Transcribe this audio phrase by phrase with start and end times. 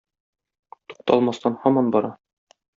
[0.93, 2.15] Тукталмастан һаман бара.